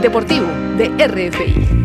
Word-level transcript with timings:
Deportivo 0.00 0.46
de 0.78 0.88
RFI. 1.06 1.80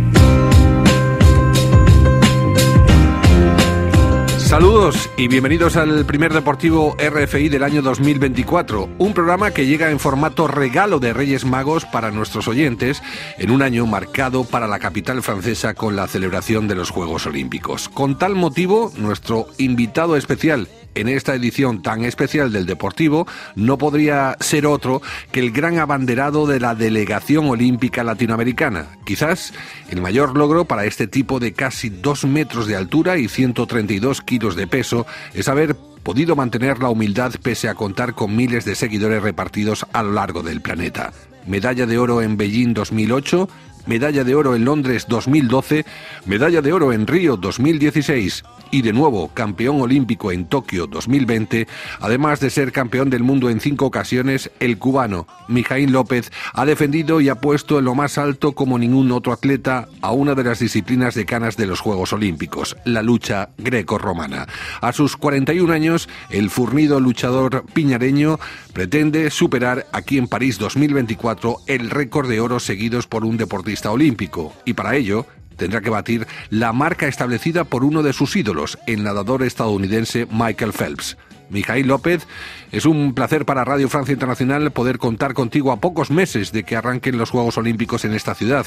Saludos 4.37 5.09
y 5.17 5.27
bienvenidos 5.27 5.75
al 5.75 6.05
primer 6.05 6.31
deportivo 6.31 6.95
RFI 6.97 7.49
del 7.49 7.63
año 7.63 7.81
2024, 7.81 8.87
un 8.99 9.13
programa 9.13 9.51
que 9.51 9.65
llega 9.65 9.91
en 9.91 9.99
formato 9.99 10.47
regalo 10.47 10.99
de 10.99 11.11
Reyes 11.11 11.43
Magos 11.43 11.83
para 11.83 12.11
nuestros 12.11 12.47
oyentes 12.47 13.03
en 13.37 13.51
un 13.51 13.61
año 13.61 13.85
marcado 13.85 14.45
para 14.45 14.67
la 14.67 14.79
capital 14.79 15.21
francesa 15.21 15.73
con 15.73 15.97
la 15.97 16.07
celebración 16.07 16.69
de 16.69 16.75
los 16.75 16.91
Juegos 16.91 17.25
Olímpicos. 17.25 17.89
Con 17.89 18.17
tal 18.17 18.35
motivo, 18.35 18.93
nuestro 18.97 19.47
invitado 19.57 20.15
especial 20.15 20.69
en 20.95 21.09
esta 21.09 21.35
edición 21.35 21.81
tan 21.81 22.03
especial 22.03 22.51
del 22.51 22.65
Deportivo 22.65 23.27
no 23.55 23.77
podría 23.77 24.37
ser 24.39 24.65
otro 24.65 25.01
que 25.31 25.39
el 25.39 25.51
gran 25.51 25.77
abanderado 25.77 26.47
de 26.47 26.59
la 26.59 26.73
delegación 26.73 27.47
olímpica 27.47 28.03
latinoamericana. 28.03 28.87
Quizás 29.05 29.53
el 29.89 30.01
mayor 30.01 30.37
logro 30.37 30.65
para 30.65 30.85
este 30.85 31.07
tipo 31.07 31.39
de 31.39 31.53
casi 31.53 31.89
dos 31.89 32.25
metros 32.25 32.67
de 32.67 32.75
altura 32.75 33.17
y 33.17 33.27
132 33.27 34.21
kilos 34.21 34.55
de 34.55 34.67
peso 34.67 35.05
es 35.33 35.47
haber 35.47 35.75
podido 36.03 36.35
mantener 36.35 36.79
la 36.79 36.89
humildad 36.89 37.33
pese 37.41 37.67
a 37.67 37.75
contar 37.75 38.13
con 38.13 38.35
miles 38.35 38.63
de 38.63 38.75
seguidores 38.75 39.23
repartidos 39.23 39.85
a 39.91 40.03
lo 40.03 40.13
largo 40.13 40.43
del 40.43 40.61
planeta. 40.61 41.11
Medalla 41.47 41.85
de 41.85 41.97
oro 41.97 42.21
en 42.21 42.37
Beijing 42.37 42.73
2008, 42.73 43.49
medalla 43.85 44.23
de 44.23 44.35
oro 44.35 44.55
en 44.55 44.65
Londres 44.65 45.05
2012, 45.07 45.85
medalla 46.25 46.61
de 46.61 46.73
oro 46.73 46.93
en 46.93 47.07
Río 47.07 47.37
2016 47.37 48.43
y 48.71 48.81
de 48.81 48.93
nuevo 48.93 49.29
campeón 49.33 49.81
olímpico 49.81 50.31
en 50.31 50.45
Tokio 50.45 50.87
2020, 50.87 51.67
además 51.99 52.39
de 52.39 52.49
ser 52.49 52.71
campeón 52.71 53.09
del 53.09 53.23
mundo 53.23 53.49
en 53.49 53.59
cinco 53.59 53.85
ocasiones, 53.85 54.51
el 54.59 54.77
cubano 54.77 55.27
Mijaín 55.47 55.91
López 55.91 56.31
ha 56.53 56.65
defendido 56.65 57.21
y 57.21 57.29
ha 57.29 57.35
puesto 57.35 57.79
en 57.79 57.85
lo 57.85 57.95
más 57.95 58.17
alto 58.17 58.53
como 58.53 58.79
ningún 58.79 59.11
otro 59.11 59.33
atleta 59.33 59.87
a 60.01 60.11
una 60.11 60.35
de 60.35 60.43
las 60.43 60.59
disciplinas 60.59 61.15
decanas 61.15 61.57
de 61.57 61.67
los 61.67 61.79
Juegos 61.79 62.13
Olímpicos, 62.13 62.75
la 62.85 63.01
lucha 63.01 63.49
greco-romana. 63.57 64.47
A 64.81 64.91
sus 64.93 65.15
41 65.15 65.71
años, 65.71 66.09
el 66.29 66.49
furnido 66.49 66.99
luchador 66.99 67.65
piñareño 67.73 68.39
pretende 68.73 69.29
superar 69.29 69.85
aquí 69.91 70.17
en 70.17 70.27
París 70.27 70.57
2024 70.57 71.59
el 71.67 71.89
récord 71.89 72.29
de 72.29 72.39
oro 72.39 72.59
seguidos 72.59 73.07
por 73.07 73.23
un 73.23 73.37
deportista 73.37 73.74
olímpico 73.83 74.53
y 74.65 74.73
para 74.73 74.95
ello 74.95 75.25
tendrá 75.57 75.81
que 75.81 75.89
batir 75.89 76.27
la 76.49 76.73
marca 76.73 77.07
establecida 77.07 77.63
por 77.63 77.83
uno 77.83 78.03
de 78.03 78.13
sus 78.13 78.35
ídolos, 78.35 78.77
el 78.87 79.03
nadador 79.03 79.43
estadounidense 79.43 80.27
Michael 80.31 80.73
Phelps. 80.73 81.17
Mijail 81.49 81.87
López, 81.87 82.27
es 82.71 82.85
un 82.85 83.13
placer 83.13 83.45
para 83.45 83.63
Radio 83.63 83.89
Francia 83.89 84.13
Internacional 84.13 84.71
poder 84.71 84.97
contar 84.97 85.33
contigo 85.33 85.71
a 85.71 85.79
pocos 85.79 86.11
meses 86.11 86.51
de 86.51 86.63
que 86.63 86.75
arranquen 86.75 87.17
los 87.17 87.29
Juegos 87.29 87.57
Olímpicos 87.57 88.05
en 88.05 88.13
esta 88.13 88.35
ciudad, 88.35 88.65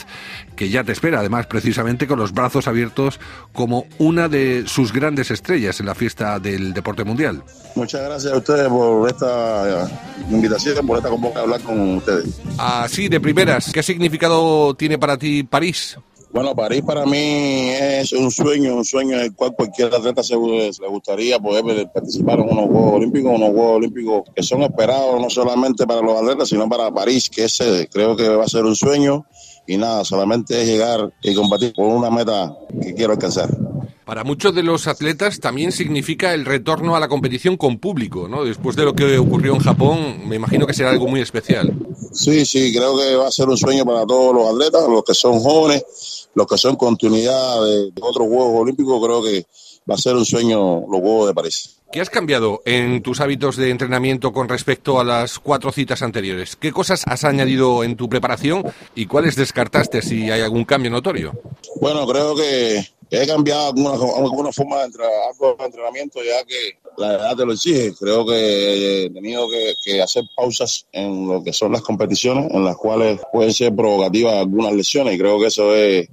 que 0.57 0.69
ya 0.71 0.85
te 0.85 0.93
espera, 0.93 1.21
además, 1.21 1.47
precisamente 1.47 2.07
con 2.07 2.19
los 2.19 2.33
brazos 2.33 2.69
abiertos 2.69 3.21
como 3.53 3.87
una 3.99 4.29
de 4.29 4.65
sus 4.67 4.93
grandes 4.93 5.31
estrellas 5.31 5.81
en 5.81 5.87
la 5.87 5.95
fiesta 5.95 6.39
del 6.39 6.73
deporte 6.73 7.05
mundial. 7.05 7.43
Muchas 7.75 8.03
gracias 8.03 8.33
a 8.33 8.37
ustedes 8.37 8.69
por 8.69 9.09
esta 9.09 9.89
invitación, 10.31 10.87
por 10.87 10.97
esta 10.99 11.11
convocatoria 11.11 11.41
a 11.41 11.45
hablar 11.45 11.61
con 11.61 11.97
ustedes. 11.97 12.41
Así, 12.59 13.09
de 13.09 13.21
primeras, 13.21 13.71
¿qué 13.73 13.83
significado 13.83 14.75
tiene 14.75 14.99
para 14.99 15.17
ti 15.17 15.43
París? 15.43 15.99
Bueno, 16.31 16.55
París 16.55 16.83
para 16.87 17.07
mí 17.07 17.71
es 17.71 18.13
un 18.13 18.31
sueño, 18.31 18.77
un 18.77 18.85
sueño 18.85 19.17
en 19.17 19.23
el 19.23 19.35
cual 19.35 19.55
cualquier 19.55 19.95
atleta 19.95 20.23
se, 20.23 20.35
le 20.35 20.89
gustaría 20.89 21.39
poder 21.39 21.91
participar 21.91 22.39
en 22.41 22.51
unos 22.51 22.67
Juegos 22.67 22.95
Olímpicos, 22.95 23.33
unos 23.35 23.51
Juegos 23.51 23.77
Olímpicos 23.77 24.23
que 24.37 24.43
son 24.43 24.63
esperados 24.63 25.21
no 25.21 25.31
solamente 25.31 25.87
para 25.87 26.03
los 26.03 26.21
atletas, 26.21 26.51
sino 26.51 26.69
para 26.69 26.93
París, 26.93 27.31
que 27.31 27.45
ese 27.45 27.89
creo 27.91 28.15
que 28.15 28.29
va 28.29 28.45
a 28.45 28.49
ser 28.49 28.65
un 28.65 28.77
sueño 28.77 29.25
y 29.67 29.79
nada, 29.79 30.05
solamente 30.05 30.61
es 30.61 30.69
llegar 30.69 31.13
y 31.23 31.35
combatir 31.35 31.73
por 31.73 31.87
una 31.87 32.11
meta 32.11 32.57
que 32.81 32.95
quiero 32.95 33.13
alcanzar. 33.15 33.68
Para 34.09 34.25
muchos 34.25 34.55
de 34.55 34.63
los 34.63 34.87
atletas 34.87 35.39
también 35.39 35.71
significa 35.71 36.33
el 36.33 36.47
retorno 36.47 36.97
a 36.97 36.99
la 36.99 37.09
competición 37.09 37.59
con 37.59 37.77
público, 37.77 38.27
¿no? 38.27 38.43
Después 38.43 38.75
de 38.75 38.87
lo 38.87 38.95
que 38.95 39.19
ocurrió 39.19 39.53
en 39.53 39.61
Japón, 39.61 40.27
me 40.27 40.37
imagino 40.37 40.67
que 40.67 40.73
será 40.73 40.89
algo 40.89 41.07
muy 41.07 41.21
especial. 41.21 41.75
Sí, 42.15 42.47
sí, 42.47 42.73
creo 42.73 42.97
que 42.97 43.17
va 43.17 43.29
a 43.29 43.31
ser 43.31 43.51
un 43.51 43.59
sueño 43.59 43.85
para 43.85 44.07
todos 44.07 44.35
los 44.35 44.49
atletas, 44.49 44.89
los 44.89 45.05
que 45.05 45.13
son 45.13 45.39
jóvenes, 45.41 46.31
los 46.33 46.47
que 46.47 46.57
son 46.57 46.77
continuidad 46.77 47.63
de, 47.63 47.93
otros 48.01 48.29
Juegos 48.29 48.63
Olímpicos, 48.63 49.05
creo 49.05 49.23
que 49.23 49.45
va 49.87 49.97
a 49.97 49.99
ser 49.99 50.17
un 50.17 50.25
sueño 50.25 50.87
los 50.91 51.01
Juegos 51.03 51.29
de 51.29 51.35
París. 51.35 51.77
¿Qué 51.93 52.01
has 52.01 52.09
cambiado 52.09 52.63
en 52.65 53.03
tus 53.03 53.21
hábitos 53.21 53.57
de 53.57 53.69
entrenamiento 53.69 54.33
con 54.33 54.49
respecto 54.49 54.99
a 55.01 55.05
las 55.05 55.39
cuatro 55.39 55.71
citas 55.71 56.01
anteriores? 56.01 56.57
¿Qué 56.57 56.73
cosas 56.73 57.03
has 57.07 57.25
añadido 57.25 57.85
en 57.85 57.95
tu 57.95 58.09
preparación 58.09 58.65
y 58.95 59.05
cuáles 59.05 59.37
descartaste 59.37 60.01
si 60.01 60.31
hay 60.31 60.41
algún 60.41 60.65
cambio 60.65 60.91
notorio? 60.91 61.39
Bueno, 61.79 62.07
creo 62.07 62.35
que 62.35 62.87
he 63.11 63.27
cambiado 63.27 63.69
alguna, 63.69 64.53
forma 64.53 64.79
de 64.79 65.65
entrenamiento 65.65 66.21
ya 66.23 66.45
que 66.45 66.79
la 66.97 67.15
edad 67.15 67.37
te 67.37 67.47
lo 67.47 67.53
exige. 67.53 67.95
Creo 67.99 68.27
que 68.27 69.05
he 69.05 69.11
tenido 69.11 69.47
que, 69.49 70.03
hacer 70.03 70.25
pausas 70.37 70.87
en 70.93 71.27
lo 71.27 71.43
que 71.43 71.53
son 71.53 71.73
las 71.73 71.83
competiciones, 71.83 72.51
en 72.53 72.65
las 72.65 72.77
cuales 72.77 73.21
pueden 73.33 73.53
ser 73.53 73.75
provocativas 73.75 74.35
algunas 74.35 74.73
lesiones, 74.73 75.15
y 75.15 75.19
creo 75.19 75.41
que 75.41 75.47
eso 75.47 75.75
es 75.75 76.09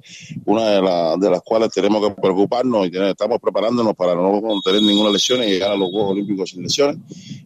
una 0.46 0.70
de, 0.70 1.18
de 1.20 1.30
las 1.30 1.42
cuales 1.42 1.70
tenemos 1.72 2.08
que 2.08 2.14
preocuparnos 2.22 2.88
y 2.88 2.98
estamos 2.98 3.40
preparándonos 3.40 3.94
para 3.96 4.16
no 4.16 4.42
tener 4.64 4.82
ninguna 4.82 5.10
lesión 5.10 5.44
y 5.44 5.48
llegar 5.48 5.72
a 5.72 5.76
los 5.76 5.92
Juegos 5.92 6.12
Olímpicos 6.12 6.50
sin 6.50 6.64
lesiones. 6.64 6.98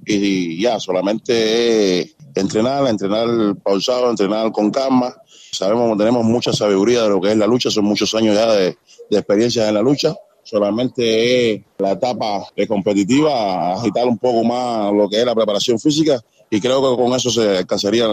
Y, 0.06 0.62
ya, 0.62 0.80
solamente 0.80 2.16
entrenar, 2.36 2.88
entrenar 2.88 3.56
pausado, 3.64 4.10
entrenar 4.10 4.52
con 4.52 4.72
calma. 4.72 5.16
Sabemos 5.52 5.92
que 5.92 5.98
tenemos 5.98 6.24
mucha 6.24 6.54
sabiduría 6.54 7.04
de 7.04 7.10
lo 7.10 7.22
que 7.22 7.32
es 7.32 7.38
la 7.38 7.48
lucha, 7.48 7.70
son 7.70 7.86
muchos 7.86 8.14
años 8.16 8.36
ya 8.36 8.52
de, 8.52 8.78
de 9.10 9.18
experiencia 9.18 9.68
en 9.68 9.76
la 9.76 9.82
lucha 9.82 10.16
solamente 10.50 11.54
es 11.54 11.62
la 11.78 11.92
etapa 11.92 12.48
de 12.56 12.68
competitiva, 12.68 13.74
agitar 13.74 14.08
un 14.08 14.18
poco 14.18 14.44
más 14.44 14.92
lo 14.92 15.08
que 15.08 15.20
es 15.20 15.26
la 15.26 15.36
preparación 15.36 15.80
física 15.80 16.20
y 16.50 16.60
creo 16.60 16.82
que 16.82 17.02
con 17.02 17.14
eso 17.14 17.30
se 17.30 17.58
alcanzaría 17.60 18.08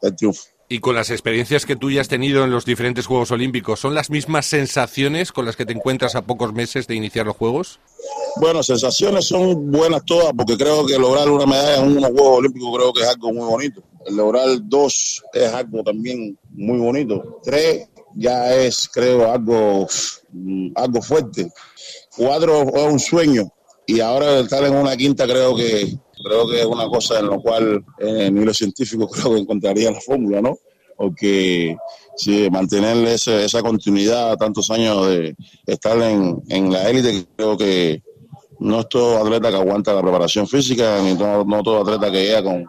el 0.00 0.16
triunfo. 0.16 0.44
Y 0.68 0.78
con 0.78 0.94
las 0.94 1.10
experiencias 1.10 1.66
que 1.66 1.76
tú 1.76 1.90
ya 1.90 2.00
has 2.00 2.08
tenido 2.08 2.44
en 2.44 2.50
los 2.50 2.64
diferentes 2.64 3.04
Juegos 3.04 3.30
Olímpicos, 3.30 3.78
¿son 3.78 3.94
las 3.94 4.08
mismas 4.08 4.46
sensaciones 4.46 5.30
con 5.30 5.44
las 5.44 5.54
que 5.54 5.66
te 5.66 5.74
encuentras 5.74 6.14
a 6.14 6.22
pocos 6.22 6.54
meses 6.54 6.86
de 6.86 6.94
iniciar 6.94 7.26
los 7.26 7.36
Juegos? 7.36 7.78
Bueno, 8.36 8.62
sensaciones 8.62 9.26
son 9.26 9.70
buenas 9.70 10.02
todas, 10.06 10.32
porque 10.34 10.56
creo 10.56 10.86
que 10.86 10.98
lograr 10.98 11.28
una 11.28 11.44
medalla 11.44 11.76
en 11.76 11.98
unos 11.98 12.10
Juegos 12.12 12.38
Olímpicos 12.38 12.74
creo 12.74 12.92
que 12.94 13.02
es 13.02 13.08
algo 13.08 13.34
muy 13.34 13.44
bonito. 13.44 13.82
El 14.06 14.16
lograr 14.16 14.48
dos 14.62 15.22
es 15.34 15.52
algo 15.52 15.82
también 15.82 16.38
muy 16.52 16.78
bonito. 16.78 17.40
Tres 17.42 17.88
ya 18.14 18.54
es, 18.54 18.88
creo, 18.92 19.30
algo, 19.30 19.86
algo 20.74 21.02
fuerte. 21.02 21.50
Cuatro 22.16 22.62
es 22.62 22.92
un 22.92 23.00
sueño 23.00 23.50
y 23.86 24.00
ahora 24.00 24.40
estar 24.40 24.62
en 24.64 24.74
una 24.74 24.96
quinta 24.96 25.24
creo 25.24 25.56
que 25.56 25.98
creo 26.24 26.48
que 26.48 26.60
es 26.60 26.66
una 26.66 26.86
cosa 26.86 27.18
en 27.18 27.30
la 27.30 27.38
cual 27.38 27.84
eh, 27.98 28.30
ni 28.30 28.44
los 28.44 28.56
científicos 28.56 29.10
creo 29.12 29.34
que 29.34 29.40
encontrarían 29.40 29.94
la 29.94 30.00
fórmula, 30.00 30.40
¿no? 30.40 30.56
Porque 30.96 31.76
si 32.16 32.48
mantener 32.50 32.96
esa 33.08 33.62
continuidad 33.62 34.36
tantos 34.36 34.70
años 34.70 35.08
de 35.08 35.34
estar 35.66 36.00
en, 36.00 36.40
en 36.48 36.72
la 36.72 36.88
élite, 36.88 37.26
creo 37.34 37.56
que 37.56 38.02
no 38.60 38.80
es 38.80 38.88
todo 38.88 39.18
atleta 39.18 39.50
que 39.50 39.56
aguanta 39.56 39.94
la 39.94 40.02
preparación 40.02 40.46
física, 40.46 41.00
ni 41.02 41.14
no 41.14 41.62
todo 41.64 41.80
atleta 41.80 42.12
que 42.12 42.22
llega 42.22 42.44
con, 42.44 42.64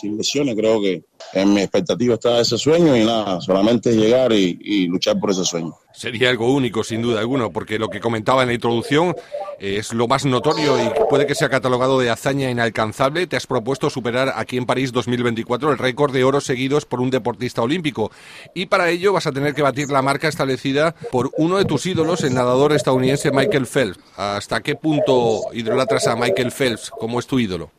sin 0.00 0.16
lesiones. 0.16 0.54
Creo 0.56 0.80
que 0.80 1.02
en 1.32 1.52
mi 1.52 1.60
expectativa 1.60 2.14
está 2.14 2.40
ese 2.40 2.58
sueño 2.58 2.96
y 2.96 3.04
nada, 3.04 3.40
solamente 3.40 3.92
llegar 3.92 4.32
y, 4.32 4.86
luchar 4.86 5.18
por 5.18 5.30
ese 5.30 5.44
sueño. 5.44 5.74
Sería 5.92 6.30
algo 6.30 6.52
único, 6.52 6.84
sin 6.84 7.02
duda 7.02 7.20
alguna, 7.20 7.48
porque 7.50 7.78
lo 7.78 7.88
que 7.88 8.00
comentaba 8.00 8.42
en 8.42 8.48
la 8.48 8.54
introducción 8.54 9.16
es 9.58 9.92
lo 9.92 10.06
más 10.06 10.24
notorio 10.24 10.78
y 10.80 10.88
puede 11.10 11.26
que 11.26 11.34
sea 11.34 11.48
catalogado 11.48 11.98
de 11.98 12.10
hazaña 12.10 12.50
inalcanzable. 12.50 13.26
Te 13.26 13.36
has 13.36 13.46
propuesto 13.46 13.90
superar 13.90 14.32
aquí 14.36 14.56
en 14.56 14.66
París 14.66 14.92
2024 14.92 15.72
el 15.72 15.78
récord 15.78 16.12
de 16.12 16.22
oros 16.22 16.44
seguidos 16.44 16.84
por 16.84 17.00
un 17.00 17.10
deportista 17.10 17.62
olímpico. 17.62 18.12
Y 18.54 18.66
para 18.66 18.90
ello 18.90 19.12
vas 19.12 19.26
a 19.26 19.32
tener 19.32 19.54
que 19.54 19.62
batir 19.62 19.90
la 19.90 20.02
marca 20.02 20.28
establecida 20.28 20.94
por 21.10 21.32
uno 21.36 21.58
de 21.58 21.64
tus 21.64 21.84
ídolos, 21.86 22.22
el 22.22 22.34
nadador 22.34 22.72
estadounidense 22.72 23.32
Michael 23.32 23.66
Phelps. 23.66 23.98
¿Hasta 24.16 24.60
qué 24.60 24.76
punto 24.76 25.42
idolatras 25.52 26.06
a 26.06 26.14
Michael 26.14 26.52
Phelps 26.52 26.90
como 26.90 27.18
es 27.18 27.26
tu 27.26 27.40
ídolo? 27.40 27.72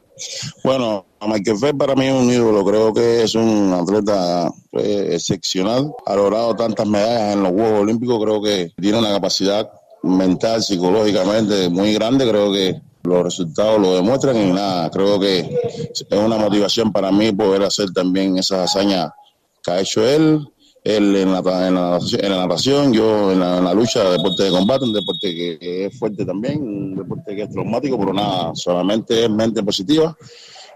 Bueno, 0.64 1.06
Michael 1.22 1.58
Phelps 1.60 1.78
para 1.78 1.96
mí 1.96 2.06
es 2.08 2.14
un 2.14 2.30
ídolo, 2.30 2.66
creo 2.66 2.94
que 2.94 3.24
es 3.24 3.36
un 3.36 3.74
atleta 3.74 4.52
pues, 4.72 5.14
excepcional, 5.14 5.92
ha 6.06 6.16
logrado 6.16 6.56
tantas 6.56 6.88
medallas 6.88 7.34
en 7.34 7.44
los 7.44 7.52
Juegos 7.52 7.82
Olímpicos, 7.82 8.24
creo 8.24 8.42
que 8.42 8.72
tiene 8.80 9.00
una 9.00 9.12
capacidad 9.12 9.70
mental, 10.04 10.64
psicológicamente 10.64 11.70
muy 11.70 11.94
grande, 11.94 12.28
creo 12.28 12.52
que 12.52 12.82
los 13.04 13.24
resultados 13.24 13.80
lo 13.80 13.96
demuestran 13.96 14.38
y 14.38 14.52
nada, 14.52 14.90
creo 14.90 15.20
que 15.20 15.40
es 15.40 16.06
una 16.12 16.38
motivación 16.38 16.92
para 16.92 17.12
mí 17.12 17.32
poder 17.32 17.64
hacer 17.64 17.92
también 17.92 18.38
esas 18.38 18.70
hazañas 18.70 19.12
que 19.64 19.72
ha 19.72 19.82
hecho 19.82 20.06
él. 20.06 20.46
Él 20.82 21.14
en 21.14 21.34
la, 21.34 21.40
en 21.68 21.76
la, 21.76 22.00
en 22.00 22.32
la 22.32 22.38
natación, 22.38 22.94
yo 22.94 23.34
en 23.34 23.42
la, 23.42 23.74
lucha, 23.74 24.10
deporte 24.10 24.44
de 24.44 24.50
combate, 24.50 24.86
un 24.86 24.94
deporte 24.94 25.36
que, 25.36 25.86
es 25.86 26.00
fuerte 26.00 26.26
también, 26.26 26.79
deporte 27.00 27.36
que 27.36 27.44
es 27.44 27.50
traumático, 27.50 27.98
pero 28.00 28.14
nada, 28.14 28.52
solamente 28.56 29.26
es 29.26 29.30
mente 29.30 29.64
positiva 29.64 30.16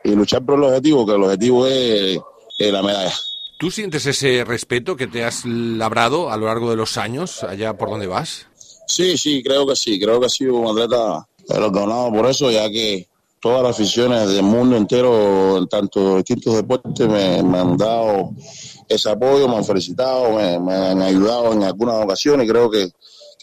y 0.03 0.11
luchar 0.11 0.45
por 0.45 0.57
el 0.57 0.65
objetivo, 0.65 1.05
que 1.05 1.13
el 1.13 1.23
objetivo 1.23 1.67
es, 1.67 2.19
la 2.59 2.81
medalla. 2.81 3.13
¿Tú 3.57 3.71
sientes 3.71 4.05
ese 4.05 4.43
respeto 4.43 4.95
que 4.95 5.07
te 5.07 5.23
has 5.23 5.45
labrado 5.45 6.29
a 6.29 6.37
lo 6.37 6.47
largo 6.47 6.69
de 6.69 6.75
los 6.75 6.97
años 6.97 7.43
allá 7.43 7.77
por 7.77 7.89
donde 7.89 8.07
vas? 8.07 8.47
Sí, 8.87 9.17
sí, 9.17 9.41
creo 9.43 9.65
que 9.65 9.75
sí. 9.75 9.99
Creo 9.99 10.19
que 10.19 10.25
ha 10.25 10.29
sido 10.29 10.55
un 10.55 10.67
atleta 10.67 11.25
ganado 11.47 12.11
por 12.11 12.25
eso, 12.25 12.51
ya 12.51 12.69
que 12.69 13.07
todas 13.39 13.63
las 13.63 13.71
aficiones 13.71 14.29
del 14.29 14.43
mundo 14.43 14.77
entero, 14.77 15.57
en 15.57 15.67
tanto 15.67 16.17
distintos 16.17 16.55
deportes, 16.55 17.07
me, 17.07 17.37
han 17.57 17.77
dado 17.77 18.31
ese 18.87 19.09
apoyo, 19.09 19.47
me 19.47 19.57
han 19.57 19.65
felicitado, 19.65 20.35
me, 20.35 20.73
han 20.73 21.01
ayudado 21.01 21.53
en 21.53 21.63
algunas 21.63 22.03
ocasiones. 22.03 22.49
Creo 22.49 22.69
que, 22.69 22.89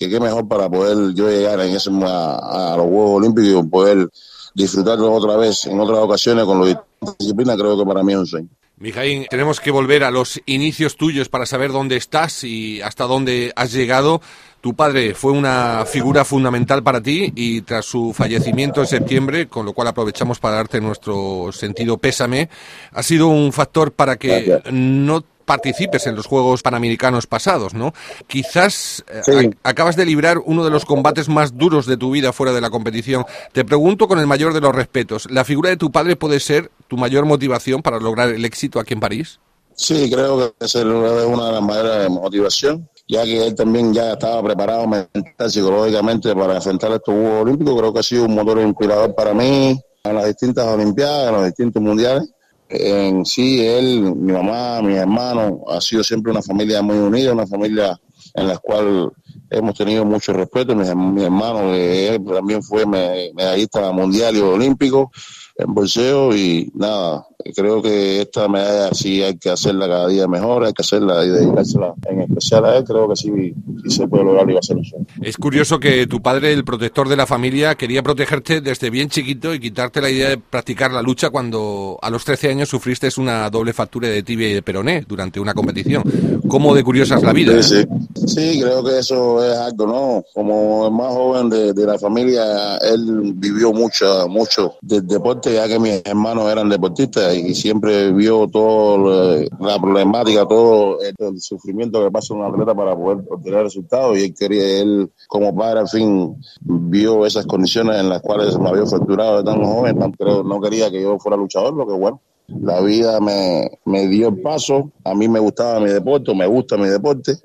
que 0.01 0.09
qué 0.09 0.19
mejor 0.19 0.49
para 0.49 0.71
poder 0.71 1.15
yo 1.15 1.29
llegar 1.29 1.61
en 1.61 1.77
ese, 1.77 1.91
a, 1.91 2.75
los 2.79 2.87
Juegos 2.87 3.19
Olímpicos 3.19 3.65
y 3.65 3.69
poder 3.69 4.09
disfrutarlo 4.55 5.13
otra 5.13 5.37
vez 5.37 5.67
en 5.67 5.79
otras 5.79 5.99
ocasiones 5.99 6.47
con 6.47 6.67
las 6.67 6.79
disciplinas, 7.19 7.59
creo 7.59 7.79
que 7.79 7.85
para 7.85 8.03
mí 8.03 8.15
es 8.15 8.19
un 8.19 8.27
sueño. 8.27 8.49
Mijaín, 8.79 9.27
tenemos 9.29 9.61
que 9.61 9.71
volver 9.71 10.03
a 10.05 10.11
los 10.11 10.41
inicios 10.47 10.97
tuyos 10.97 11.29
para 11.29 11.45
saber 11.45 11.71
dónde 11.71 11.97
estás 11.97 12.45
y 12.45 12.81
hasta 12.81 13.05
dónde 13.05 13.53
has 13.55 13.73
llegado. 13.73 14.23
Tu 14.63 14.75
padre 14.75 15.13
fue 15.13 15.33
una 15.33 15.85
figura 15.85 16.25
fundamental 16.25 16.83
para 16.83 17.03
ti 17.03 17.31
y 17.37 17.61
tras 17.61 17.85
su 17.85 18.15
fallecimiento 18.15 18.81
en 18.81 18.87
septiembre, 18.87 19.49
con 19.49 19.67
lo 19.67 19.75
cual 19.75 19.89
aprovechamos 19.89 20.39
para 20.39 20.57
darte 20.57 20.81
nuestro 20.81 21.51
sentido 21.53 21.99
pésame, 21.99 22.49
ha 22.93 23.03
sido 23.03 23.29
un 23.29 23.53
factor 23.53 23.93
para 23.93 24.17
que 24.17 24.63
no 24.73 25.25
participes 25.51 26.07
en 26.07 26.15
los 26.15 26.27
Juegos 26.27 26.63
Panamericanos 26.63 27.27
pasados, 27.27 27.75
¿no? 27.75 27.93
Quizás 28.29 29.05
eh, 29.09 29.51
acabas 29.65 29.97
de 29.97 30.07
librar 30.07 30.39
uno 30.45 30.63
de 30.63 30.71
los 30.71 30.85
combates 30.85 31.29
más 31.29 31.59
duros 31.59 31.87
de 31.87 31.97
tu 31.97 32.13
vida 32.13 32.33
fuera 32.33 32.53
de 32.53 32.61
la 32.61 32.71
competición. 32.71 33.25
Te 33.53 33.65
pregunto 33.65 34.07
con 34.07 34.21
el 34.21 34.29
mayor 34.29 34.55
de 34.55 34.61
los 34.61 34.73
respetos, 34.73 35.29
¿la 35.29 35.45
figura 35.45 35.71
de 35.71 35.77
tu 35.77 35.91
padre 35.91 36.15
puede 36.15 36.39
ser 36.39 36.71
tu 36.87 36.97
mayor 36.97 37.25
motivación 37.25 37.83
para 37.83 37.99
lograr 37.99 38.29
el 38.29 38.45
éxito 38.45 38.79
aquí 38.79 38.95
en 38.95 39.01
París? 39.01 39.41
Sí, 39.75 40.09
creo 40.09 40.55
que 40.57 40.65
es 40.65 40.73
una 40.77 41.47
de 41.47 41.53
las 41.53 41.63
mayores 41.63 42.03
de 42.05 42.09
motivación, 42.11 42.89
ya 43.09 43.25
que 43.25 43.49
él 43.49 43.57
también 43.57 43.93
ya 43.93 44.13
estaba 44.13 44.41
preparado 44.45 44.87
mental, 44.87 45.51
psicológicamente 45.51 46.33
para 46.33 46.55
enfrentar 46.55 46.93
estos 46.93 47.13
Juegos 47.13 47.43
Olímpicos. 47.43 47.77
Creo 47.77 47.93
que 47.93 47.99
ha 47.99 48.05
sido 48.05 48.25
un 48.27 48.37
motor 48.37 48.61
inspirador 48.61 49.17
para 49.17 49.35
mí 49.35 49.77
en 50.05 50.15
las 50.15 50.27
distintas 50.27 50.65
Olimpiadas, 50.69 51.31
en 51.31 51.35
los 51.35 51.45
distintos 51.47 51.83
Mundiales 51.83 52.31
en 52.71 53.27
sí, 53.27 53.67
él, 53.67 54.15
mi 54.15 54.33
mamá, 54.33 54.81
mi 54.81 54.95
hermano, 54.95 55.65
ha 55.69 55.81
sido 55.81 56.05
siempre 56.05 56.31
una 56.31 56.43
familia 56.43 56.81
muy 56.83 56.97
unida, 56.97 57.33
una 57.33 57.47
familia 57.47 58.01
en 58.35 58.47
la 58.47 58.59
cual 58.59 59.11
hemos 59.51 59.75
tenido 59.75 60.05
mucho 60.05 60.33
respeto. 60.33 60.77
Mi, 60.77 60.85
mi 60.95 61.25
hermano, 61.25 61.75
él 61.75 62.23
también 62.25 62.63
fue 62.63 62.87
medallista 62.87 63.91
mundial 63.91 64.37
y 64.37 64.41
olímpico 64.41 65.11
en 65.61 65.75
bolseo 65.75 66.35
y 66.35 66.71
nada, 66.75 67.27
creo 67.55 67.83
que 67.83 68.23
esta 68.23 68.49
medalla 68.49 68.91
sí 68.93 69.23
hay 69.23 69.37
que 69.37 69.51
hacerla 69.51 69.87
cada 69.87 70.09
día 70.09 70.27
mejor, 70.27 70.65
hay 70.65 70.73
que 70.73 70.83
hacerla 70.83 71.25
y 71.25 71.29
dedicársela 71.29 71.95
en 72.09 72.23
especial 72.23 72.65
a 72.65 72.77
él, 72.77 72.85
creo 72.85 73.09
que 73.09 73.17
sí, 73.17 73.55
se 73.89 74.09
puede 74.09 74.25
lograr 74.25 74.49
y 74.49 74.55
va 74.55 74.61
a 74.61 74.63
ser 74.63 74.79
Es 75.23 75.37
curioso 75.37 75.79
que 75.79 76.07
tu 76.07 76.23
padre, 76.23 76.53
el 76.53 76.65
protector 76.65 77.09
de 77.09 77.17
la 77.17 77.27
familia, 77.27 77.75
quería 77.75 78.03
protegerte 78.03 78.61
desde 78.61 78.91
bien 78.91 79.09
chiquito 79.09 79.55
y 79.55 79.61
quitarte 79.61 80.01
la 80.01 80.11
idea 80.11 80.31
de 80.31 80.39
practicar 80.39 80.93
la 80.93 81.03
lucha 81.03 81.31
cuando 81.31 81.99
a 82.01 82.11
los 82.11 82.25
13 82.25 82.51
años 82.51 82.69
sufriste 82.69 83.09
una 83.19 83.49
doble 83.51 83.73
factura 83.73 84.09
de 84.09 84.23
tibia 84.23 84.49
y 84.49 84.55
de 84.55 84.63
peroné 84.63 85.05
durante 85.07 85.41
una 85.41 85.55
competición. 85.55 86.03
¿Cómo 86.49 86.75
de 86.75 86.85
curiosa 86.85 87.17
es 87.17 87.23
la 87.23 87.33
vida? 87.33 87.63
Sí, 87.63 87.85
sí. 88.27 88.61
creo 88.61 88.85
que 88.85 88.99
eso 88.99 89.45
es 89.45 89.57
algo, 89.57 89.87
¿no? 89.87 90.25
Como 90.35 90.87
el 90.87 90.93
más 90.93 91.13
joven 91.13 91.49
de, 91.49 91.73
de 91.73 91.87
la 91.87 91.99
familia, 91.99 92.77
él 92.79 93.33
vivió 93.35 93.73
mucho, 93.73 94.29
mucho 94.29 94.75
del 94.83 95.07
deporte, 95.07 95.50
ya 95.55 95.69
que 95.69 95.79
mis 95.79 96.03
hermanos 96.05 96.51
eran 96.51 96.69
deportistas 96.69 97.35
y 97.35 97.55
siempre 97.55 98.13
vio 98.13 98.49
toda 98.49 99.45
la 99.59 99.81
problemática, 99.81 100.47
todo 100.47 100.99
el 101.01 101.41
sufrimiento 101.41 102.03
que 102.03 102.11
pasa 102.11 102.35
un 102.35 102.45
atleta 102.45 102.75
para 102.75 102.97
poder 102.97 103.25
obtener 103.31 103.65
resultados. 103.65 104.19
Y 104.19 104.25
él 104.25 104.35
quería, 104.35 104.81
él 104.81 105.11
como 105.29 105.55
padre, 105.55 105.81
al 105.81 105.89
fin, 105.89 106.37
vio 106.61 107.27
esas 107.27 107.47
condiciones 107.47 108.01
en 108.01 108.09
las 108.09 108.23
cuales 108.23 108.59
me 108.59 108.69
había 108.69 108.87
fracturado 108.87 109.39
de 109.39 109.45
tan 109.45 109.65
joven, 109.65 110.15
pero 110.19 110.43
no 110.43 110.61
quería 110.61 110.91
que 110.91 111.03
yo 111.03 111.19
fuera 111.19 111.37
luchador, 111.37 111.75
lo 111.75 111.87
que 111.87 111.95
bueno. 111.95 112.21
La 112.49 112.81
vida 112.81 113.21
me, 113.21 113.71
me 113.85 114.09
dio 114.09 114.29
el 114.29 114.41
paso, 114.41 114.91
a 115.05 115.15
mí 115.15 115.29
me 115.29 115.39
gustaba 115.39 115.79
mi 115.79 115.91
deporte, 115.91 116.35
me 116.35 116.47
gusta 116.47 116.77
mi 116.77 116.89
deporte, 116.89 117.39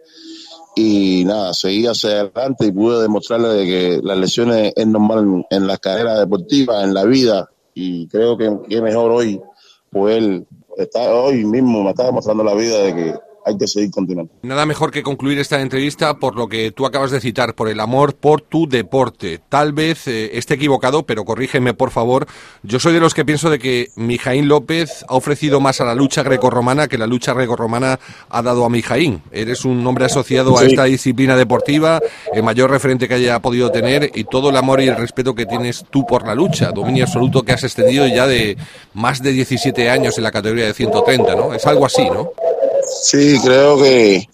y 0.75 1.23
nada, 1.25 1.53
seguí 1.53 1.87
hacia 1.87 2.21
adelante 2.21 2.65
y 2.65 2.71
pude 2.71 3.01
demostrarle 3.01 3.47
de 3.47 3.65
que 3.65 4.01
las 4.03 4.17
lesiones 4.17 4.73
es 4.75 4.85
normal 4.85 5.45
en, 5.49 5.67
las 5.67 5.79
carreras 5.79 6.19
deportivas, 6.19 6.83
en 6.83 6.93
la 6.93 7.05
vida, 7.05 7.49
y 7.75 8.07
creo 8.07 8.35
que, 8.37 8.51
que 8.67 8.81
mejor 8.81 9.11
hoy 9.11 9.39
él 10.09 10.45
está 10.77 11.13
hoy 11.13 11.45
mismo 11.45 11.83
me 11.83 11.91
está 11.91 12.05
demostrando 12.05 12.43
la 12.43 12.53
vida 12.53 12.79
de 12.79 12.95
que 12.95 13.15
hay 13.45 13.57
que 13.57 13.67
seguir 13.67 13.91
continuando. 13.91 14.33
Nada 14.41 14.65
mejor 14.65 14.91
que 14.91 15.03
concluir 15.03 15.37
esta 15.39 15.61
entrevista 15.61 16.15
por 16.15 16.35
lo 16.35 16.47
que 16.47 16.71
tú 16.71 16.85
acabas 16.85 17.11
de 17.11 17.21
citar, 17.21 17.53
por 17.53 17.69
el 17.69 17.79
amor 17.79 18.15
por 18.15 18.41
tu 18.41 18.67
deporte. 18.67 19.39
Tal 19.49 19.71
vez 19.71 20.07
eh, 20.07 20.31
esté 20.37 20.55
equivocado, 20.55 21.05
pero 21.05 21.25
corrígeme 21.25 21.73
por 21.73 21.91
favor. 21.91 22.27
Yo 22.63 22.79
soy 22.79 22.93
de 22.93 22.99
los 22.99 23.13
que 23.13 23.23
pienso 23.23 23.49
de 23.49 23.59
que 23.59 23.89
Mijaín 23.95 24.47
López 24.47 25.05
ha 25.07 25.15
ofrecido 25.15 25.59
más 25.59 25.79
a 25.79 25.85
la 25.85 25.93
lucha 25.93 26.23
grecorromana 26.23 26.87
que 26.87 26.97
la 26.97 27.05
lucha 27.05 27.33
grecorromana 27.33 27.99
ha 28.29 28.41
dado 28.41 28.65
a 28.65 28.69
Mijaín. 28.69 29.21
Eres 29.31 29.63
un 29.63 29.83
nombre 29.83 30.05
asociado 30.05 30.57
a 30.57 30.65
esta 30.65 30.85
disciplina 30.85 31.35
deportiva, 31.35 31.99
el 32.33 32.43
mayor 32.43 32.71
referente 32.71 33.07
que 33.07 33.13
haya 33.13 33.39
podido 33.39 33.71
tener 33.71 34.11
y 34.15 34.23
todo 34.23 34.49
el 34.49 34.57
amor 34.57 34.81
y 34.81 34.87
el 34.87 34.95
respeto 34.95 35.35
que 35.35 35.45
tienes 35.45 35.85
tú 35.91 36.05
por 36.05 36.25
la 36.25 36.33
lucha. 36.33 36.71
Dominio 36.71 37.03
absoluto 37.03 37.43
que 37.43 37.51
has 37.51 37.63
extendido 37.63 38.07
ya 38.07 38.25
de 38.25 38.57
más 38.93 39.21
de 39.21 39.31
17 39.31 39.89
años 39.89 40.17
en 40.17 40.23
la 40.23 40.31
categoría 40.31 40.65
de 40.65 40.73
130, 40.73 41.35
¿no? 41.35 41.53
Es 41.53 41.65
algo 41.67 41.85
así, 41.85 42.09
¿no? 42.09 42.31
Sí, 42.87 43.39
creo 43.43 43.77
que, 43.77 44.27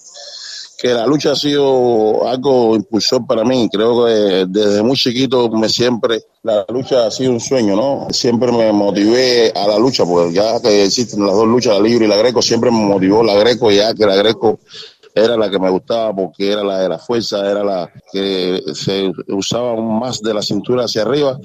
que 0.79 0.89
la 0.89 1.05
lucha 1.05 1.33
ha 1.33 1.35
sido 1.35 2.27
algo 2.27 2.75
impulsor 2.75 3.25
para 3.25 3.43
mí. 3.43 3.69
Creo 3.71 4.05
que 4.05 4.45
desde 4.47 4.81
muy 4.81 4.97
chiquito 4.97 5.49
me 5.49 5.69
siempre 5.69 6.23
la 6.43 6.65
lucha 6.69 7.05
ha 7.05 7.11
sido 7.11 7.31
un 7.31 7.39
sueño, 7.39 7.75
¿no? 7.75 8.07
Siempre 8.11 8.51
me 8.51 8.71
motivé 8.71 9.51
a 9.55 9.67
la 9.67 9.77
lucha, 9.77 10.05
porque 10.05 10.33
ya 10.33 10.59
que 10.59 10.85
existen 10.85 11.25
las 11.25 11.35
dos 11.35 11.47
luchas, 11.47 11.73
la 11.75 11.81
libre 11.81 12.05
y 12.05 12.07
la 12.07 12.17
greco, 12.17 12.41
siempre 12.41 12.71
me 12.71 12.77
motivó 12.77 13.23
la 13.23 13.35
greco, 13.35 13.69
ya 13.69 13.93
que 13.93 14.05
la 14.05 14.15
greco 14.15 14.59
era 15.13 15.37
la 15.37 15.49
que 15.49 15.59
me 15.59 15.69
gustaba 15.69 16.15
porque 16.15 16.51
era 16.51 16.63
la 16.63 16.79
de 16.79 16.89
la 16.89 16.99
fuerza, 16.99 17.49
era 17.49 17.63
la 17.63 17.91
que 18.11 18.61
se 18.73 19.11
usaba 19.27 19.75
más 19.75 20.21
de 20.21 20.33
la 20.33 20.41
cintura 20.41 20.85
hacia 20.85 21.01
arriba 21.01 21.37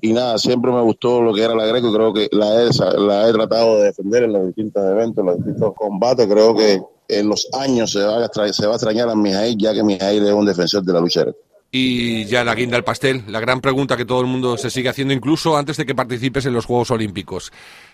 y 0.00 0.12
nada, 0.12 0.38
siempre 0.38 0.70
me 0.70 0.82
gustó 0.82 1.22
lo 1.22 1.32
que 1.32 1.42
era 1.42 1.54
la 1.54 1.66
greco 1.66 1.88
y 1.88 1.92
creo 1.92 2.12
que 2.12 2.28
la 2.32 2.62
he, 2.62 2.70
la 2.98 3.28
he 3.28 3.32
tratado 3.32 3.78
de 3.78 3.84
defender 3.84 4.24
en 4.24 4.32
los 4.32 4.46
distintos 4.46 4.82
eventos, 4.84 5.18
en 5.18 5.26
los 5.26 5.36
distintos 5.36 5.74
combates, 5.74 6.26
creo 6.26 6.54
que 6.54 6.80
en 7.08 7.28
los 7.28 7.48
años 7.52 7.92
se 7.92 8.02
va 8.02 8.24
a, 8.24 8.52
se 8.52 8.66
va 8.66 8.72
a 8.72 8.76
extrañar 8.76 9.08
a 9.08 9.14
Mijail 9.14 9.56
ya 9.58 9.74
que 9.74 9.82
Mijail 9.82 10.26
es 10.26 10.32
un 10.32 10.46
defensor 10.46 10.82
de 10.82 10.92
la 10.92 11.00
lucha 11.00 11.24
Y 11.70 12.24
ya 12.26 12.44
la 12.44 12.54
guinda 12.54 12.76
del 12.76 12.84
pastel, 12.84 13.24
la 13.28 13.40
gran 13.40 13.60
pregunta 13.60 13.96
que 13.96 14.04
todo 14.04 14.20
el 14.20 14.26
mundo 14.26 14.56
se 14.56 14.70
sigue 14.70 14.88
haciendo 14.88 15.14
incluso 15.14 15.56
antes 15.56 15.76
de 15.76 15.86
que 15.86 15.94
participes 15.94 16.46
en 16.46 16.54
los 16.54 16.66
Juegos 16.66 16.90
Olímpicos. 16.90 17.52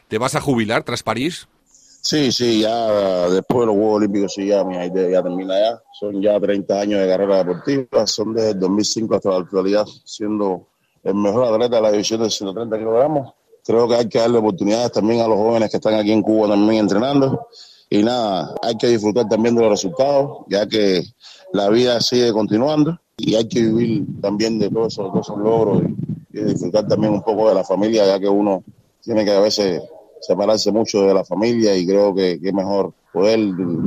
¿Te 0.09 0.19
vas 0.19 0.35
a 0.35 0.41
jubilar 0.41 0.83
tras 0.83 1.03
París? 1.03 1.47
Sí, 2.03 2.33
sí, 2.33 2.63
ya 2.63 3.29
después 3.29 3.61
de 3.61 3.67
los 3.67 3.75
Juegos 3.75 3.97
Olímpicos, 3.97 4.33
sí, 4.33 4.47
ya 4.47 4.65
mi 4.65 4.75
idea 4.75 5.11
ya 5.11 5.23
termina 5.23 5.59
ya. 5.59 5.83
Son 5.93 6.21
ya 6.21 6.41
30 6.41 6.81
años 6.81 7.01
de 7.01 7.07
carrera 7.07 7.45
deportiva, 7.45 8.07
son 8.07 8.33
desde 8.33 8.51
el 8.53 8.59
2005 8.59 9.15
hasta 9.15 9.31
la 9.31 9.37
actualidad, 9.37 9.87
siendo 10.05 10.69
el 11.05 11.15
mejor 11.15 11.53
atleta 11.53 11.77
de 11.77 11.83
la 11.83 11.93
división 11.93 12.23
de 12.23 12.31
130 12.31 12.79
kilogramos. 12.79 13.35
Creo 13.65 13.87
que 13.87 13.97
hay 13.97 14.09
que 14.09 14.19
darle 14.19 14.39
oportunidades 14.39 14.93
también 14.93 15.21
a 15.21 15.29
los 15.29 15.37
jóvenes 15.37 15.71
que 15.71 15.77
están 15.77 15.95
aquí 15.95 16.11
en 16.11 16.23
Cuba 16.23 16.49
también 16.49 16.81
entrenando. 16.81 17.49
Y 17.91 18.03
nada, 18.03 18.55
hay 18.63 18.77
que 18.77 18.87
disfrutar 18.87 19.29
también 19.29 19.55
de 19.55 19.61
los 19.61 19.71
resultados, 19.71 20.47
ya 20.49 20.67
que 20.67 21.03
la 21.53 21.69
vida 21.69 22.01
sigue 22.01 22.33
continuando 22.33 22.99
y 23.19 23.35
hay 23.35 23.47
que 23.47 23.61
vivir 23.61 24.07
también 24.23 24.59
de 24.59 24.71
todos 24.71 24.95
esos, 24.95 25.13
todos 25.13 25.27
esos 25.27 25.39
logros 25.39 25.83
y, 25.83 26.39
y 26.39 26.45
disfrutar 26.45 26.89
también 26.89 27.13
un 27.13 27.23
poco 27.23 27.51
de 27.51 27.57
la 27.57 27.65
familia, 27.65 28.07
ya 28.07 28.19
que 28.19 28.29
uno 28.29 28.65
tiene 29.03 29.25
que 29.25 29.33
a 29.33 29.41
veces 29.41 29.83
separarse 30.21 30.71
mucho 30.73 31.03
de 31.03 31.15
la 31.15 31.25
familia 31.25 31.77
y 31.77 31.87
creo 31.87 32.15
que, 32.15 32.39
es 32.43 32.55
mejor 32.55 32.93
poder 33.13 33.41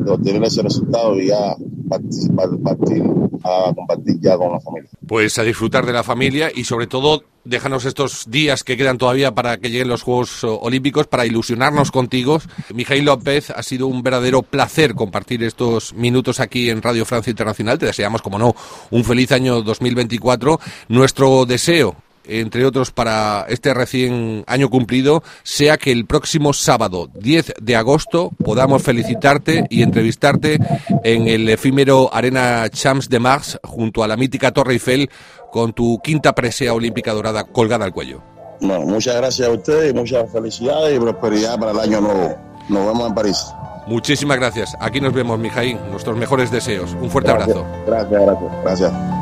obtener 0.08 0.44
ese 0.44 0.62
resultado 0.62 1.20
y 1.20 1.28
ya 1.28 1.56
partir, 1.88 3.04
a 3.44 3.74
compartir 3.74 4.20
ya 4.20 4.38
con 4.38 4.52
la 4.52 4.60
familia. 4.60 4.90
Pues 5.08 5.38
a 5.38 5.44
disfrutar 5.44 5.86
de 5.86 5.94
la 5.94 6.04
familia 6.04 6.52
y 6.54 6.64
sobre 6.66 6.88
todo 6.88 7.24
déjanos 7.46 7.86
estos 7.86 8.30
días 8.30 8.64
que 8.64 8.78
quedan 8.78 8.98
todavía 8.98 9.34
para 9.34 9.58
que 9.58 9.70
lleguen 9.70 9.90
los 9.90 10.02
Juegos 10.02 10.44
Olímpicos 10.44 11.08
para 11.08 11.26
ilusionarnos 11.26 11.92
contigo. 11.92 12.40
Mijail 12.74 13.06
López, 13.06 13.50
ha 13.50 13.64
sido 13.64 13.88
un 13.88 14.02
verdadero 14.02 14.44
placer 14.44 14.96
compartir 14.96 15.44
estos 15.44 15.94
minutos 15.94 16.40
aquí 16.40 16.70
en 16.70 16.82
Radio 16.82 17.06
Francia 17.06 17.32
Internacional. 17.32 17.78
Te 17.78 17.88
deseamos, 17.88 18.22
como 18.22 18.40
no, 18.40 18.56
un 18.92 19.04
feliz 19.04 19.32
año 19.32 19.62
2024. 19.62 20.60
Nuestro 20.90 21.46
deseo 21.46 21.96
entre 22.26 22.66
otros 22.66 22.92
para 22.92 23.46
este 23.50 23.74
recién 23.74 24.44
año 24.48 24.70
cumplido, 24.70 25.24
sea 25.44 25.78
que 25.78 25.92
el 25.92 26.06
próximo 26.06 26.54
sábado 26.54 27.10
10 27.14 27.54
de 27.62 27.76
agosto 27.76 28.32
podamos 28.44 28.84
felicitarte 28.84 29.66
y 29.70 29.82
entrevistarte 29.82 30.60
en 31.04 31.28
el 31.28 31.50
efímero 31.50 32.14
Arena 32.14 32.70
Champs 32.70 33.10
de 33.10 33.20
Mars 33.20 33.60
junto 33.64 34.04
a 34.04 34.08
la 34.08 34.18
mítica 34.18 34.52
Torre 34.52 34.74
Eiffel 34.74 35.10
con 35.52 35.74
tu 35.74 36.00
quinta 36.04 36.34
presea 36.34 36.74
olímpica 36.74 37.14
dorada 37.14 37.44
colgada 37.44 37.86
al 37.86 37.94
cuello. 37.94 38.22
Bueno, 38.62 38.86
muchas 38.86 39.16
gracias 39.16 39.48
a 39.48 39.52
ustedes 39.52 39.92
y 39.92 39.94
muchas 39.94 40.32
felicidades 40.32 40.96
y 40.96 41.00
prosperidad 41.00 41.60
para 41.60 41.72
el 41.72 41.80
año 41.80 42.02
nuevo. 42.02 42.36
Nos 42.70 42.88
vemos 42.88 43.08
en 43.08 43.14
París. 43.14 43.46
Muchísimas 43.88 44.38
gracias. 44.38 44.76
Aquí 44.80 45.02
nos 45.02 45.14
vemos, 45.14 45.38
Mijaín. 45.38 45.78
Nuestros 45.92 46.18
mejores 46.18 46.52
deseos. 46.52 46.96
Un 47.02 47.10
fuerte 47.10 47.32
abrazo. 47.32 47.66
Gracias, 47.86 48.22
gracias, 48.22 48.52
gracias. 48.64 49.13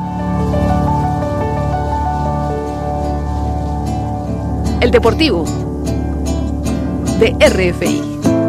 El 4.82 4.90
Deportivo 4.90 5.46
de 7.20 7.36
RFI. 7.40 8.41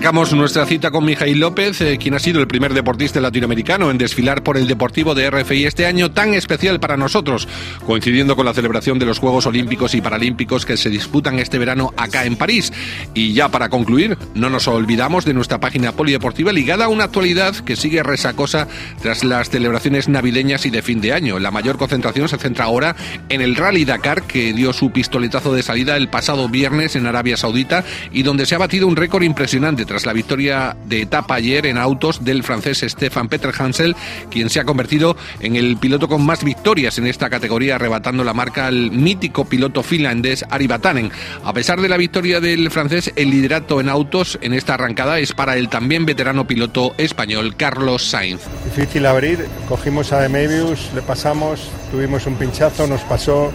Aparcamos 0.00 0.32
nuestra 0.32 0.64
cita 0.64 0.90
con 0.90 1.04
Mijail 1.04 1.38
López, 1.38 1.78
eh, 1.82 1.98
quien 1.98 2.14
ha 2.14 2.18
sido 2.18 2.40
el 2.40 2.46
primer 2.46 2.72
deportista 2.72 3.20
latinoamericano 3.20 3.90
en 3.90 3.98
desfilar 3.98 4.42
por 4.42 4.56
el 4.56 4.66
Deportivo 4.66 5.14
de 5.14 5.28
RFI 5.28 5.66
este 5.66 5.84
año 5.84 6.10
tan 6.10 6.32
especial 6.32 6.80
para 6.80 6.96
nosotros, 6.96 7.46
coincidiendo 7.84 8.34
con 8.34 8.46
la 8.46 8.54
celebración 8.54 8.98
de 8.98 9.04
los 9.04 9.18
Juegos 9.18 9.44
Olímpicos 9.44 9.94
y 9.94 10.00
Paralímpicos 10.00 10.64
que 10.64 10.78
se 10.78 10.88
disputan 10.88 11.38
este 11.38 11.58
verano 11.58 11.92
acá 11.98 12.24
en 12.24 12.36
París. 12.36 12.72
Y 13.12 13.34
ya 13.34 13.50
para 13.50 13.68
concluir, 13.68 14.16
no 14.34 14.48
nos 14.48 14.68
olvidamos 14.68 15.26
de 15.26 15.34
nuestra 15.34 15.60
página 15.60 15.92
polideportiva 15.92 16.50
ligada 16.50 16.86
a 16.86 16.88
una 16.88 17.04
actualidad 17.04 17.54
que 17.56 17.76
sigue 17.76 18.02
resacosa 18.02 18.68
tras 19.02 19.22
las 19.22 19.50
celebraciones 19.50 20.08
navideñas 20.08 20.64
y 20.64 20.70
de 20.70 20.80
fin 20.80 21.02
de 21.02 21.12
año. 21.12 21.38
La 21.38 21.50
mayor 21.50 21.76
concentración 21.76 22.26
se 22.30 22.38
centra 22.38 22.64
ahora 22.64 22.96
en 23.28 23.42
el 23.42 23.54
Rally 23.54 23.84
Dakar, 23.84 24.22
que 24.22 24.54
dio 24.54 24.72
su 24.72 24.92
pistoletazo 24.92 25.52
de 25.52 25.62
salida 25.62 25.98
el 25.98 26.08
pasado 26.08 26.48
viernes 26.48 26.96
en 26.96 27.04
Arabia 27.04 27.36
Saudita 27.36 27.84
y 28.10 28.22
donde 28.22 28.46
se 28.46 28.54
ha 28.54 28.58
batido 28.58 28.86
un 28.86 28.96
récord 28.96 29.24
impresionante 29.24 29.89
tras 29.90 30.06
la 30.06 30.12
victoria 30.12 30.76
de 30.86 31.02
etapa 31.02 31.34
ayer 31.34 31.66
en 31.66 31.76
autos 31.76 32.24
del 32.24 32.44
francés 32.44 32.84
Stefan 32.86 33.28
Peter 33.28 33.50
Hansel, 33.58 33.96
quien 34.30 34.48
se 34.48 34.60
ha 34.60 34.64
convertido 34.64 35.16
en 35.40 35.56
el 35.56 35.78
piloto 35.78 36.06
con 36.06 36.24
más 36.24 36.44
victorias 36.44 36.96
en 36.98 37.08
esta 37.08 37.28
categoría, 37.28 37.74
arrebatando 37.74 38.22
la 38.22 38.32
marca 38.32 38.68
al 38.68 38.92
mítico 38.92 39.46
piloto 39.46 39.82
finlandés 39.82 40.44
Ari 40.48 40.68
Vatanen. 40.68 41.10
A 41.44 41.52
pesar 41.52 41.80
de 41.80 41.88
la 41.88 41.96
victoria 41.96 42.38
del 42.38 42.70
francés, 42.70 43.12
el 43.16 43.30
liderato 43.30 43.80
en 43.80 43.88
autos 43.88 44.38
en 44.42 44.54
esta 44.54 44.74
arrancada 44.74 45.18
es 45.18 45.32
para 45.32 45.56
el 45.56 45.68
también 45.68 46.06
veterano 46.06 46.46
piloto 46.46 46.94
español 46.96 47.56
Carlos 47.56 48.04
Sainz. 48.04 48.42
Difícil 48.64 49.06
abrir, 49.06 49.44
cogimos 49.68 50.12
a 50.12 50.20
Demebius, 50.20 50.88
le 50.94 51.02
pasamos, 51.02 51.68
tuvimos 51.90 52.28
un 52.28 52.36
pinchazo, 52.36 52.86
nos 52.86 53.00
pasó, 53.00 53.50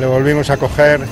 le 0.00 0.06
volvimos 0.06 0.50
a 0.50 0.56
coger 0.56 1.02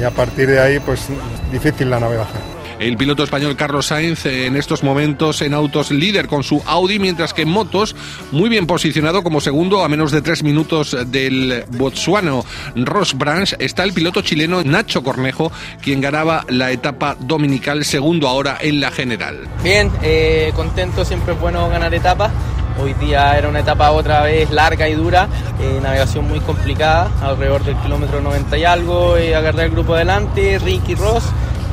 y 0.00 0.04
a 0.04 0.12
partir 0.12 0.48
de 0.48 0.60
ahí 0.60 0.78
pues 0.78 1.08
difícil 1.50 1.90
la 1.90 1.98
navegación. 1.98 2.59
El 2.80 2.96
piloto 2.96 3.22
español 3.22 3.56
Carlos 3.56 3.88
Sainz 3.88 4.24
eh, 4.24 4.46
en 4.46 4.56
estos 4.56 4.82
momentos 4.82 5.42
en 5.42 5.52
autos 5.52 5.90
líder 5.90 6.28
con 6.28 6.42
su 6.42 6.62
Audi, 6.64 6.98
mientras 6.98 7.34
que 7.34 7.42
en 7.42 7.50
motos 7.50 7.94
muy 8.32 8.48
bien 8.48 8.66
posicionado 8.66 9.22
como 9.22 9.42
segundo 9.42 9.84
a 9.84 9.88
menos 9.90 10.12
de 10.12 10.22
tres 10.22 10.42
minutos 10.42 10.96
del 11.08 11.64
botsuano 11.72 12.42
Ross 12.74 13.12
Branch 13.18 13.54
está 13.58 13.84
el 13.84 13.92
piloto 13.92 14.22
chileno 14.22 14.62
Nacho 14.64 15.02
Cornejo, 15.02 15.52
quien 15.82 16.00
ganaba 16.00 16.46
la 16.48 16.70
etapa 16.70 17.18
dominical 17.20 17.84
segundo 17.84 18.26
ahora 18.26 18.56
en 18.58 18.80
la 18.80 18.90
general. 18.90 19.46
Bien, 19.62 19.92
eh, 20.00 20.50
contento, 20.56 21.04
siempre 21.04 21.34
es 21.34 21.40
bueno 21.40 21.68
ganar 21.68 21.92
etapas. 21.92 22.32
Hoy 22.82 22.94
día 22.94 23.36
era 23.36 23.50
una 23.50 23.60
etapa 23.60 23.90
otra 23.90 24.22
vez 24.22 24.50
larga 24.50 24.88
y 24.88 24.94
dura, 24.94 25.28
eh, 25.60 25.80
navegación 25.82 26.26
muy 26.26 26.40
complicada, 26.40 27.10
alrededor 27.20 27.62
del 27.62 27.76
kilómetro 27.76 28.22
90 28.22 28.56
y 28.56 28.64
algo, 28.64 29.16
agarré 29.16 29.64
el 29.64 29.70
grupo 29.70 29.96
adelante, 29.96 30.58
Ricky 30.58 30.94
Ross 30.94 31.24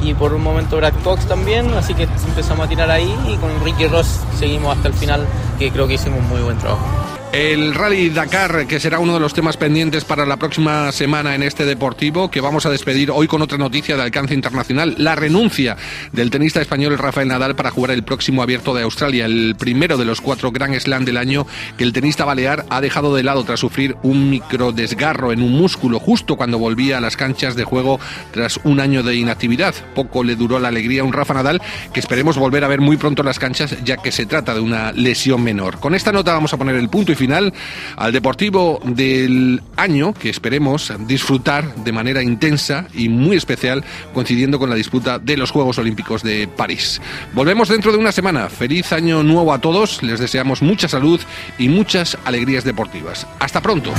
y 0.01 0.13
por 0.13 0.33
un 0.33 0.43
momento 0.43 0.77
Brad 0.77 0.93
Cox 1.03 1.25
también, 1.25 1.73
así 1.73 1.93
que 1.93 2.03
empezamos 2.03 2.65
a 2.65 2.69
tirar 2.69 2.89
ahí 2.91 3.13
y 3.27 3.35
con 3.37 3.49
Ricky 3.63 3.87
Ross 3.87 4.21
seguimos 4.37 4.75
hasta 4.75 4.89
el 4.89 4.93
final, 4.93 5.25
que 5.57 5.71
creo 5.71 5.87
que 5.87 5.95
hicimos 5.95 6.21
muy 6.23 6.41
buen 6.41 6.57
trabajo. 6.57 7.06
El 7.33 7.75
Rally 7.75 8.09
Dakar, 8.09 8.67
que 8.67 8.79
será 8.79 8.99
uno 8.99 9.13
de 9.13 9.19
los 9.19 9.33
temas 9.33 9.57
pendientes 9.57 10.05
para 10.05 10.25
la 10.25 10.37
próxima 10.37 10.91
semana 10.93 11.35
en 11.35 11.43
este 11.43 11.65
deportivo, 11.65 12.31
que 12.31 12.39
vamos 12.39 12.65
a 12.65 12.69
despedir 12.69 13.11
hoy 13.11 13.27
con 13.27 13.41
otra 13.41 13.57
noticia 13.57 13.97
de 13.97 14.01
alcance 14.01 14.33
internacional, 14.33 14.95
la 14.97 15.13
renuncia 15.15 15.75
del 16.13 16.31
tenista 16.31 16.61
español 16.61 16.97
Rafael 16.97 17.27
Nadal 17.27 17.55
para 17.55 17.69
jugar 17.69 17.91
el 17.91 18.03
próximo 18.03 18.41
abierto 18.41 18.73
de 18.73 18.83
Australia, 18.83 19.25
el 19.25 19.55
primero 19.59 19.97
de 19.97 20.05
los 20.05 20.21
cuatro 20.21 20.51
Grand 20.51 20.73
Slam 20.79 21.03
del 21.03 21.17
año 21.17 21.45
que 21.77 21.83
el 21.83 21.91
tenista 21.91 22.23
balear 22.23 22.65
ha 22.69 22.79
dejado 22.79 23.13
de 23.13 23.23
lado 23.23 23.43
tras 23.43 23.59
sufrir 23.59 23.97
un 24.03 24.29
micro 24.29 24.71
desgarro 24.71 25.33
en 25.33 25.41
un 25.41 25.51
músculo 25.51 25.99
justo 25.99 26.37
cuando 26.37 26.57
volvía 26.57 26.97
a 26.97 27.01
las 27.01 27.17
canchas 27.17 27.55
de 27.55 27.65
juego 27.65 27.99
tras 28.31 28.57
un 28.63 28.79
año 28.79 29.03
de 29.03 29.15
inactividad. 29.15 29.75
Poco 29.93 30.23
le 30.23 30.37
duró 30.37 30.59
la 30.59 30.69
alegría 30.69 31.01
a 31.01 31.05
un 31.05 31.13
Rafa 31.13 31.33
Nadal 31.33 31.61
que 31.93 31.99
esperemos 31.99 32.37
volver 32.37 32.63
a 32.63 32.69
ver 32.69 32.79
muy 32.79 32.95
pronto 32.95 33.21
en 33.21 33.27
las 33.27 33.37
canchas 33.37 33.75
ya 33.83 33.97
que 33.97 34.13
se 34.13 34.25
trata 34.25 34.53
de 34.53 34.61
una 34.61 34.93
lesión 34.93 35.43
menor. 35.43 35.79
Con 35.79 35.93
esta 35.93 36.13
nota 36.13 36.33
vamos 36.33 36.53
a 36.53 36.57
poner 36.57 36.75
el 36.77 36.89
punto 36.89 37.11
y 37.11 37.15
final 37.15 37.26
al 37.33 38.11
Deportivo 38.11 38.79
del 38.83 39.61
año 39.75 40.13
que 40.13 40.29
esperemos 40.29 40.91
disfrutar 41.07 41.75
de 41.75 41.91
manera 41.91 42.23
intensa 42.23 42.87
y 42.93 43.09
muy 43.09 43.37
especial 43.37 43.83
coincidiendo 44.13 44.59
con 44.59 44.69
la 44.69 44.75
disputa 44.75 45.19
de 45.19 45.37
los 45.37 45.51
Juegos 45.51 45.77
Olímpicos 45.77 46.23
de 46.23 46.47
París. 46.47 47.01
Volvemos 47.33 47.69
dentro 47.69 47.91
de 47.91 47.97
una 47.97 48.11
semana. 48.11 48.49
Feliz 48.49 48.91
año 48.93 49.23
nuevo 49.23 49.53
a 49.53 49.59
todos. 49.59 50.03
Les 50.03 50.19
deseamos 50.19 50.61
mucha 50.61 50.87
salud 50.87 51.19
y 51.57 51.69
muchas 51.69 52.17
alegrías 52.25 52.63
deportivas. 52.63 53.27
Hasta 53.39 53.61
pronto. 53.61 53.91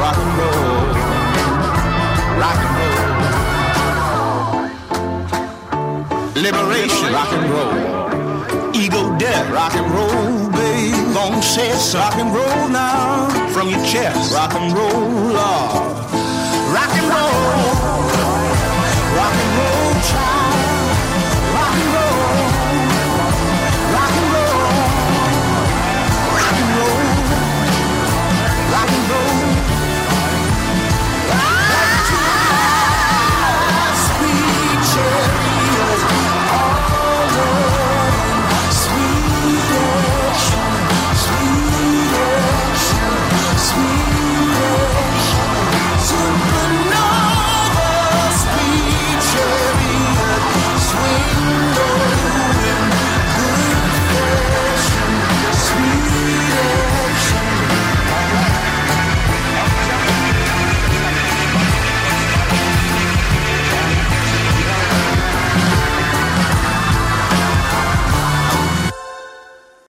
Rock 0.00 0.16
and 0.16 0.38
roll. 0.38 0.76
Liberation, 6.36 7.12
rock 7.12 7.32
and 7.32 7.50
roll. 7.50 8.74
Ego 8.74 9.16
death, 9.18 9.50
rock 9.50 9.74
and 9.74 9.90
roll, 9.90 10.50
babe. 10.50 11.14
Gon' 11.14 11.42
say 11.42 11.70
rock 11.94 12.14
and 12.16 12.32
roll 12.34 12.68
now. 12.68 13.28
From 13.54 13.68
your 13.70 13.82
chest, 13.84 14.34
rock 14.34 14.54
and 14.54 14.72
roll, 14.72 15.32
Lord. 15.38 15.96
Rock 16.76 16.92
and 17.00 17.08
roll. 17.08 17.45